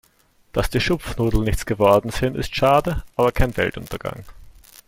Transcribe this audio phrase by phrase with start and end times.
[0.51, 4.23] Dass die Schupfnudeln nichts geworden sind, ist schade, aber kein Weltuntergang.